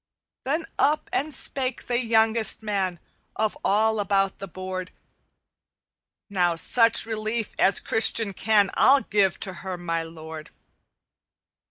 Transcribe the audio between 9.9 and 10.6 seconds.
lord.'